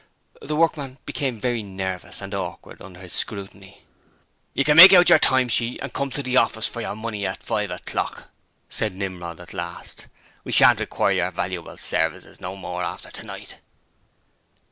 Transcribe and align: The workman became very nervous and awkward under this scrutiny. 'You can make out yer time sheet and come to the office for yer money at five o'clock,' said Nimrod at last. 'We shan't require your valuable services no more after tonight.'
The 0.41 0.55
workman 0.55 0.97
became 1.05 1.39
very 1.39 1.61
nervous 1.61 2.21
and 2.21 2.33
awkward 2.33 2.81
under 2.81 3.01
this 3.01 3.13
scrutiny. 3.13 3.83
'You 4.55 4.63
can 4.63 4.75
make 4.75 4.93
out 4.93 5.09
yer 5.09 5.19
time 5.19 5.47
sheet 5.47 5.79
and 5.79 5.93
come 5.93 6.09
to 6.09 6.23
the 6.23 6.37
office 6.37 6.67
for 6.67 6.81
yer 6.81 6.95
money 6.95 7.23
at 7.27 7.43
five 7.43 7.69
o'clock,' 7.69 8.27
said 8.67 8.95
Nimrod 8.95 9.39
at 9.39 9.53
last. 9.53 10.07
'We 10.43 10.53
shan't 10.53 10.79
require 10.79 11.11
your 11.13 11.29
valuable 11.31 11.77
services 11.77 12.41
no 12.41 12.55
more 12.55 12.81
after 12.81 13.11
tonight.' 13.11 13.59